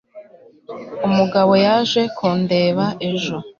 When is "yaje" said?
1.65-2.01